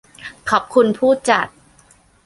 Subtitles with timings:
[0.49, 1.47] ขอบคุณผู้จัด